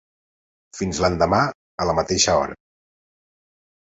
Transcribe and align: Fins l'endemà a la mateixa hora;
Fins 0.77 1.01
l'endemà 1.03 1.43
a 1.85 1.89
la 1.91 1.97
mateixa 1.99 2.39
hora; 2.41 2.59